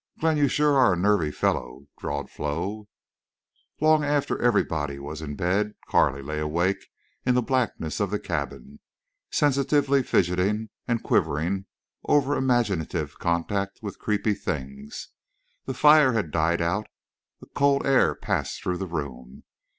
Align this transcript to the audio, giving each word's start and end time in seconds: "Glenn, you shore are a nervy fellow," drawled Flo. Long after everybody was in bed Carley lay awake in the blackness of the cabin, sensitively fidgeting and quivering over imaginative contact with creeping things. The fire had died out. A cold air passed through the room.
"Glenn, 0.19 0.35
you 0.35 0.47
shore 0.47 0.77
are 0.79 0.93
a 0.93 0.97
nervy 0.97 1.29
fellow," 1.29 1.85
drawled 1.99 2.31
Flo. 2.31 2.87
Long 3.79 4.03
after 4.03 4.41
everybody 4.41 4.97
was 4.97 5.21
in 5.21 5.35
bed 5.35 5.75
Carley 5.87 6.23
lay 6.23 6.39
awake 6.39 6.87
in 7.23 7.35
the 7.35 7.41
blackness 7.43 7.99
of 7.99 8.09
the 8.09 8.17
cabin, 8.17 8.79
sensitively 9.29 10.01
fidgeting 10.01 10.71
and 10.87 11.03
quivering 11.03 11.67
over 12.05 12.35
imaginative 12.35 13.19
contact 13.19 13.83
with 13.83 13.99
creeping 13.99 14.33
things. 14.33 15.09
The 15.65 15.75
fire 15.75 16.13
had 16.13 16.31
died 16.31 16.63
out. 16.63 16.87
A 17.43 17.45
cold 17.45 17.85
air 17.85 18.15
passed 18.15 18.63
through 18.63 18.77
the 18.79 18.87
room. 18.87 19.43